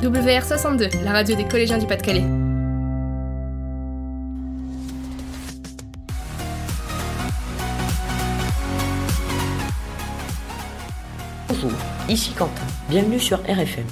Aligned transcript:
WR62, 0.00 1.04
la 1.04 1.12
radio 1.12 1.36
des 1.36 1.44
collégiens 1.46 1.76
du 1.76 1.86
Pas-de-Calais. 1.86 2.24
Bonjour, 11.48 11.70
ici 12.08 12.32
Quentin. 12.32 12.50
Bienvenue 12.88 13.20
sur 13.20 13.40
RFM. 13.40 13.84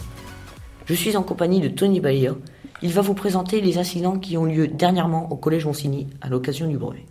Je 0.87 0.95
suis 0.95 1.15
en 1.15 1.23
compagnie 1.23 1.61
de 1.61 1.69
Tony 1.69 2.01
Bayer. 2.01 2.33
Il 2.81 2.95
va 2.95 3.03
vous 3.03 3.13
présenter 3.13 3.61
les 3.61 3.77
incidents 3.77 4.19
qui 4.19 4.39
ont 4.39 4.47
lieu 4.47 4.67
dernièrement 4.67 5.31
au 5.31 5.37
Collège 5.37 5.67
Monsigny 5.67 6.07
à 6.23 6.31
l'occasion 6.31 6.69
du 6.69 6.79
brevet. 6.79 7.05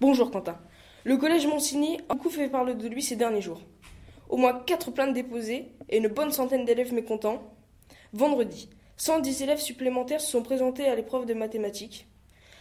Bonjour 0.00 0.30
Quentin. 0.30 0.56
Le 1.04 1.18
Collège 1.18 1.46
Monsigny 1.46 1.98
a 2.08 2.14
beaucoup 2.14 2.30
fait 2.30 2.48
parler 2.48 2.72
de 2.72 2.88
lui 2.88 3.02
ces 3.02 3.16
derniers 3.16 3.42
jours. 3.42 3.60
Au 4.30 4.38
moins 4.38 4.54
4 4.54 4.92
plaintes 4.92 5.12
déposées 5.12 5.72
et 5.90 5.98
une 5.98 6.08
bonne 6.08 6.32
centaine 6.32 6.64
d'élèves 6.64 6.94
mécontents. 6.94 7.52
Vendredi, 8.14 8.70
110 8.96 9.42
élèves 9.42 9.60
supplémentaires 9.60 10.22
se 10.22 10.30
sont 10.30 10.42
présentés 10.42 10.88
à 10.88 10.94
l'épreuve 10.94 11.26
de 11.26 11.34
mathématiques. 11.34 12.06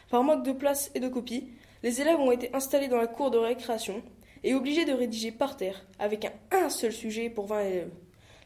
Par 0.09 0.21
manque 0.21 0.45
de 0.45 0.51
place 0.51 0.91
et 0.93 0.99
de 0.99 1.07
copies, 1.07 1.47
les 1.83 2.01
élèves 2.01 2.19
ont 2.19 2.31
été 2.31 2.53
installés 2.53 2.89
dans 2.89 2.97
la 2.97 3.07
cour 3.07 3.31
de 3.31 3.37
récréation 3.37 4.03
et 4.43 4.53
obligés 4.53 4.83
de 4.83 4.91
rédiger 4.91 5.31
par 5.31 5.55
terre 5.55 5.85
avec 5.99 6.25
un, 6.25 6.31
un 6.51 6.69
seul 6.69 6.91
sujet 6.91 7.29
pour 7.29 7.47
20 7.47 7.61
élèves. 7.61 7.91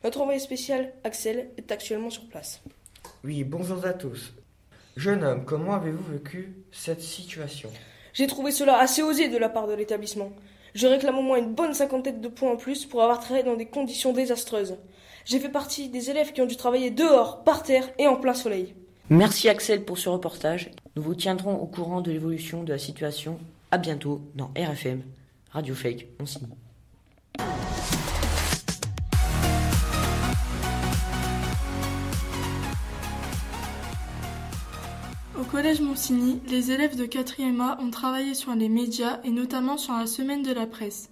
Notre 0.03 0.21
envoyé 0.21 0.39
spécial, 0.39 0.93
Axel, 1.03 1.49
est 1.57 1.71
actuellement 1.71 2.11
sur 2.11 2.27
place. 2.27 2.61
Oui, 3.23 3.43
bonjour 3.43 3.83
à 3.83 3.93
tous. 3.93 4.33
Jeune 4.95 5.23
homme, 5.23 5.45
comment 5.45 5.73
avez-vous 5.73 6.11
vécu 6.11 6.53
cette 6.71 7.01
situation? 7.01 7.71
J'ai 8.13 8.27
trouvé 8.27 8.51
cela 8.51 8.77
assez 8.77 9.01
osé 9.01 9.27
de 9.27 9.37
la 9.37 9.49
part 9.49 9.67
de 9.67 9.73
l'établissement. 9.73 10.31
Je 10.75 10.85
réclame 10.85 11.17
au 11.17 11.23
moins 11.23 11.37
une 11.37 11.53
bonne 11.53 11.73
cinquantaine 11.73 12.21
de 12.21 12.27
points 12.27 12.51
en 12.51 12.57
plus 12.57 12.85
pour 12.85 13.01
avoir 13.01 13.19
travaillé 13.19 13.43
dans 13.43 13.55
des 13.55 13.67
conditions 13.67 14.13
désastreuses. 14.13 14.77
J'ai 15.25 15.39
fait 15.39 15.49
partie 15.49 15.89
des 15.89 16.09
élèves 16.09 16.33
qui 16.33 16.41
ont 16.41 16.45
dû 16.45 16.55
travailler 16.55 16.89
dehors, 16.89 17.43
par 17.43 17.63
terre 17.63 17.89
et 17.99 18.07
en 18.07 18.15
plein 18.15 18.33
soleil. 18.33 18.73
Merci 19.09 19.49
Axel 19.49 19.85
pour 19.85 19.97
ce 19.97 20.09
reportage. 20.09 20.71
Nous 20.95 21.03
vous 21.03 21.15
tiendrons 21.15 21.55
au 21.55 21.67
courant 21.67 22.01
de 22.01 22.11
l'évolution 22.11 22.63
de 22.63 22.71
la 22.71 22.79
situation. 22.79 23.39
À 23.69 23.77
bientôt 23.77 24.21
dans 24.35 24.51
RFM, 24.57 25.03
Radio 25.51 25.75
Fake, 25.75 26.07
Monsigny. 26.19 26.47
Au 35.39 35.43
collège 35.43 35.81
Monsigny, 35.81 36.39
les 36.47 36.71
élèves 36.71 36.97
de 36.97 37.05
4e 37.05 37.61
A 37.61 37.77
ont 37.81 37.91
travaillé 37.91 38.33
sur 38.33 38.55
les 38.55 38.69
médias 38.69 39.19
et 39.23 39.31
notamment 39.31 39.77
sur 39.77 39.93
la 39.93 40.07
semaine 40.07 40.43
de 40.43 40.53
la 40.53 40.65
presse. 40.65 41.09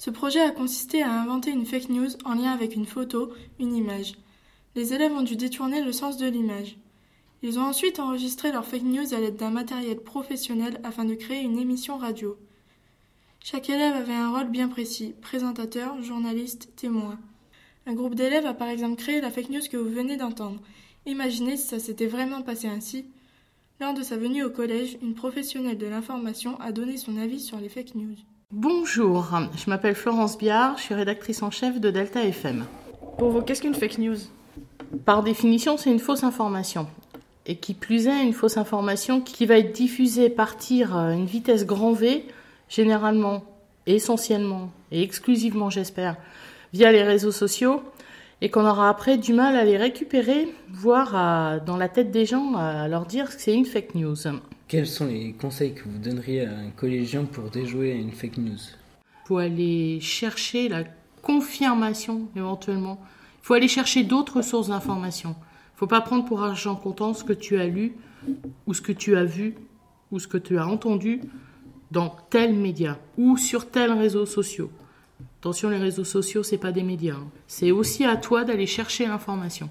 Ce 0.00 0.08
projet 0.08 0.40
a 0.40 0.50
consisté 0.50 1.02
à 1.02 1.12
inventer 1.12 1.50
une 1.50 1.66
fake 1.66 1.90
news 1.90 2.08
en 2.24 2.32
lien 2.32 2.52
avec 2.52 2.74
une 2.74 2.86
photo, 2.86 3.34
une 3.58 3.76
image. 3.76 4.14
Les 4.74 4.94
élèves 4.94 5.12
ont 5.12 5.20
dû 5.20 5.36
détourner 5.36 5.82
le 5.82 5.92
sens 5.92 6.16
de 6.16 6.26
l'image. 6.26 6.78
Ils 7.42 7.58
ont 7.58 7.64
ensuite 7.64 8.00
enregistré 8.00 8.50
leur 8.50 8.64
fake 8.64 8.84
news 8.84 9.12
à 9.12 9.20
l'aide 9.20 9.36
d'un 9.36 9.50
matériel 9.50 9.98
professionnel 9.98 10.80
afin 10.84 11.04
de 11.04 11.12
créer 11.12 11.42
une 11.42 11.58
émission 11.58 11.98
radio. 11.98 12.38
Chaque 13.44 13.68
élève 13.68 13.94
avait 13.94 14.14
un 14.14 14.30
rôle 14.30 14.48
bien 14.48 14.68
précis, 14.68 15.12
présentateur, 15.20 16.02
journaliste, 16.02 16.74
témoin. 16.76 17.18
Un 17.84 17.92
groupe 17.92 18.14
d'élèves 18.14 18.46
a 18.46 18.54
par 18.54 18.68
exemple 18.68 18.96
créé 18.96 19.20
la 19.20 19.30
fake 19.30 19.50
news 19.50 19.68
que 19.70 19.76
vous 19.76 19.90
venez 19.90 20.16
d'entendre. 20.16 20.62
Imaginez 21.04 21.58
si 21.58 21.66
ça 21.66 21.78
s'était 21.78 22.06
vraiment 22.06 22.40
passé 22.40 22.68
ainsi. 22.68 23.04
Lors 23.80 23.92
de 23.92 24.02
sa 24.02 24.16
venue 24.16 24.44
au 24.44 24.50
collège, 24.50 24.96
une 25.02 25.14
professionnelle 25.14 25.76
de 25.76 25.86
l'information 25.86 26.58
a 26.58 26.72
donné 26.72 26.96
son 26.96 27.18
avis 27.18 27.40
sur 27.40 27.60
les 27.60 27.68
fake 27.68 27.96
news. 27.96 28.16
Bonjour, 28.52 29.28
je 29.56 29.70
m'appelle 29.70 29.94
Florence 29.94 30.36
Biard, 30.36 30.76
je 30.76 30.82
suis 30.82 30.94
rédactrice 30.94 31.40
en 31.44 31.52
chef 31.52 31.80
de 31.80 31.88
Delta 31.88 32.24
FM. 32.24 32.64
Pour 33.16 33.30
vous, 33.30 33.42
qu'est-ce 33.42 33.62
qu'une 33.62 33.76
fake 33.76 33.98
news? 33.98 34.16
Par 35.04 35.22
définition, 35.22 35.76
c'est 35.76 35.92
une 35.92 36.00
fausse 36.00 36.24
information. 36.24 36.88
Et 37.46 37.54
qui 37.54 37.74
plus 37.74 38.08
est, 38.08 38.24
une 38.24 38.32
fausse 38.32 38.56
information 38.56 39.20
qui 39.20 39.46
va 39.46 39.58
être 39.58 39.70
diffusée 39.70 40.30
partir 40.30 40.96
à 40.96 41.12
une 41.12 41.26
vitesse 41.26 41.64
grand 41.64 41.92
V, 41.92 42.24
généralement, 42.68 43.44
essentiellement 43.86 44.72
et 44.90 45.00
exclusivement, 45.00 45.70
j'espère, 45.70 46.16
via 46.72 46.90
les 46.90 47.04
réseaux 47.04 47.30
sociaux, 47.30 47.84
et 48.40 48.50
qu'on 48.50 48.66
aura 48.66 48.88
après 48.88 49.16
du 49.16 49.32
mal 49.32 49.54
à 49.54 49.62
les 49.62 49.76
récupérer, 49.76 50.48
voire 50.72 51.14
à, 51.14 51.60
dans 51.60 51.76
la 51.76 51.88
tête 51.88 52.10
des 52.10 52.26
gens 52.26 52.56
à 52.56 52.88
leur 52.88 53.06
dire 53.06 53.28
que 53.28 53.40
c'est 53.40 53.54
une 53.54 53.64
fake 53.64 53.94
news. 53.94 54.16
Quels 54.70 54.86
sont 54.86 55.06
les 55.06 55.32
conseils 55.32 55.74
que 55.74 55.82
vous 55.82 55.98
donneriez 55.98 56.46
à 56.46 56.56
un 56.56 56.70
collégien 56.70 57.24
pour 57.24 57.50
déjouer 57.50 57.90
une 57.90 58.12
fake 58.12 58.38
news? 58.38 58.60
Faut 59.24 59.38
aller 59.38 59.98
chercher 59.98 60.68
la 60.68 60.84
confirmation 61.22 62.28
éventuellement. 62.36 63.00
Il 63.42 63.46
faut 63.46 63.54
aller 63.54 63.66
chercher 63.66 64.04
d'autres 64.04 64.42
sources 64.42 64.68
d'informations. 64.68 65.34
Il 65.36 65.74
ne 65.74 65.78
faut 65.78 65.86
pas 65.88 66.00
prendre 66.00 66.24
pour 66.24 66.44
argent 66.44 66.76
comptant 66.76 67.14
ce 67.14 67.24
que 67.24 67.32
tu 67.32 67.58
as 67.58 67.66
lu 67.66 67.96
ou 68.68 68.72
ce 68.72 68.80
que 68.80 68.92
tu 68.92 69.16
as 69.16 69.24
vu 69.24 69.56
ou 70.12 70.20
ce 70.20 70.28
que 70.28 70.38
tu 70.38 70.56
as 70.56 70.68
entendu 70.68 71.20
dans 71.90 72.14
tel 72.30 72.54
média 72.54 72.96
ou 73.18 73.36
sur 73.36 73.72
tel 73.72 73.90
réseau 73.90 74.24
social. 74.24 74.68
Attention, 75.40 75.70
les 75.70 75.78
réseaux 75.78 76.04
sociaux, 76.04 76.44
c'est 76.44 76.58
pas 76.58 76.70
des 76.70 76.84
médias. 76.84 77.16
hein. 77.16 77.28
C'est 77.48 77.72
aussi 77.72 78.04
à 78.04 78.16
toi 78.16 78.44
d'aller 78.44 78.66
chercher 78.66 79.08
l'information. 79.08 79.68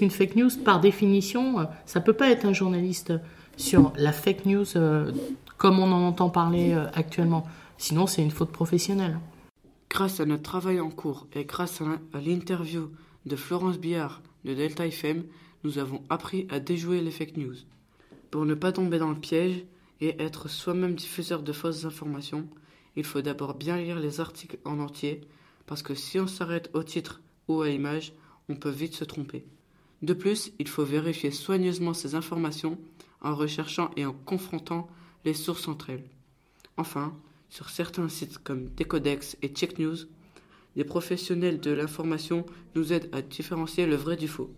Une 0.00 0.10
fake 0.10 0.36
news, 0.36 0.50
par 0.64 0.80
définition, 0.80 1.58
euh, 1.58 1.64
ça 1.84 2.00
peut 2.00 2.12
pas 2.12 2.30
être 2.30 2.44
un 2.44 2.52
journaliste 2.52 3.12
sur 3.56 3.92
la 3.96 4.12
fake 4.12 4.46
news 4.46 4.76
euh, 4.76 5.10
comme 5.56 5.80
on 5.80 5.90
en 5.90 6.06
entend 6.06 6.30
parler 6.30 6.72
euh, 6.72 6.86
actuellement. 6.94 7.44
Sinon, 7.78 8.06
c'est 8.06 8.22
une 8.22 8.30
faute 8.30 8.52
professionnelle. 8.52 9.18
Grâce 9.90 10.20
à 10.20 10.26
notre 10.26 10.44
travail 10.44 10.78
en 10.80 10.90
cours 10.90 11.26
et 11.34 11.44
grâce 11.44 11.80
à 11.80 12.20
l'interview 12.20 12.90
de 13.26 13.34
Florence 13.34 13.78
Billard 13.78 14.22
de 14.44 14.54
Delta 14.54 14.86
FM, 14.86 15.24
nous 15.64 15.78
avons 15.78 16.02
appris 16.10 16.46
à 16.48 16.60
déjouer 16.60 17.00
les 17.00 17.10
fake 17.10 17.36
news. 17.36 17.56
Pour 18.30 18.44
ne 18.44 18.54
pas 18.54 18.70
tomber 18.70 18.98
dans 18.98 19.10
le 19.10 19.18
piège 19.18 19.64
et 20.00 20.22
être 20.22 20.48
soi-même 20.48 20.94
diffuseur 20.94 21.42
de 21.42 21.52
fausses 21.52 21.84
informations, 21.84 22.46
il 22.94 23.04
faut 23.04 23.22
d'abord 23.22 23.54
bien 23.54 23.78
lire 23.78 23.98
les 23.98 24.20
articles 24.20 24.58
en 24.64 24.78
entier, 24.78 25.22
parce 25.66 25.82
que 25.82 25.94
si 25.94 26.20
on 26.20 26.28
s'arrête 26.28 26.70
au 26.74 26.84
titre 26.84 27.20
ou 27.48 27.62
à 27.62 27.68
l'image, 27.68 28.12
on 28.48 28.54
peut 28.54 28.70
vite 28.70 28.94
se 28.94 29.04
tromper. 29.04 29.44
De 30.02 30.14
plus, 30.14 30.52
il 30.58 30.68
faut 30.68 30.84
vérifier 30.84 31.30
soigneusement 31.30 31.94
ces 31.94 32.14
informations 32.14 32.78
en 33.20 33.34
recherchant 33.34 33.90
et 33.96 34.06
en 34.06 34.12
confrontant 34.12 34.88
les 35.24 35.34
sources 35.34 35.66
entre 35.68 35.90
elles. 35.90 36.08
Enfin, 36.76 37.16
sur 37.48 37.70
certains 37.70 38.08
sites 38.08 38.38
comme 38.38 38.68
Decodex 38.76 39.36
et 39.42 39.48
Check 39.48 39.78
News, 39.78 39.96
des 40.76 40.84
professionnels 40.84 41.60
de 41.60 41.72
l'information 41.72 42.46
nous 42.76 42.92
aident 42.92 43.08
à 43.12 43.22
différencier 43.22 43.86
le 43.86 43.96
vrai 43.96 44.16
du 44.16 44.28
faux. 44.28 44.54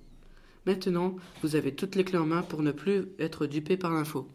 Maintenant, 0.67 1.17
vous 1.43 1.56
avez 1.56 1.75
toutes 1.75 1.95
les 1.95 2.05
clés 2.05 2.19
en 2.19 2.27
main 2.27 2.43
pour 2.43 2.62
ne 2.62 2.73
plus 2.73 3.06
être 3.19 3.47
dupé 3.47 3.79
par 3.79 3.93
l'info. 3.93 4.29